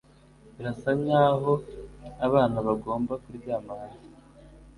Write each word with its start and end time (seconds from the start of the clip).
birasa 0.55 0.89
nkaho 1.01 1.53
abana 2.27 2.57
bagomba 2.67 3.13
kuryama 3.23 3.71
hasi 3.81 4.09